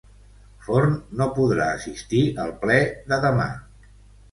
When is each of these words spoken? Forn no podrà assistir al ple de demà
Forn 0.67 0.95
no 1.19 1.27
podrà 1.35 1.67
assistir 1.75 2.23
al 2.47 2.57
ple 2.65 2.81
de 3.13 3.23
demà 3.29 3.49